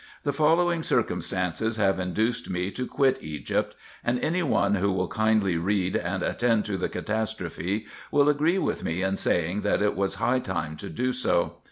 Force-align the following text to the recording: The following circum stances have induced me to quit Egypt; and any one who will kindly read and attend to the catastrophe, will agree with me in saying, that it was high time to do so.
The 0.23 0.33
following 0.33 0.81
circum 0.81 1.21
stances 1.21 1.75
have 1.77 1.99
induced 1.99 2.49
me 2.49 2.71
to 2.71 2.87
quit 2.87 3.19
Egypt; 3.21 3.75
and 4.03 4.19
any 4.21 4.41
one 4.41 4.73
who 4.73 4.91
will 4.91 5.07
kindly 5.07 5.57
read 5.57 5.95
and 5.95 6.23
attend 6.23 6.65
to 6.65 6.77
the 6.77 6.89
catastrophe, 6.89 7.85
will 8.09 8.27
agree 8.27 8.57
with 8.57 8.83
me 8.83 9.03
in 9.03 9.15
saying, 9.17 9.61
that 9.61 9.83
it 9.83 9.95
was 9.95 10.15
high 10.15 10.39
time 10.39 10.75
to 10.77 10.89
do 10.89 11.13
so. 11.13 11.57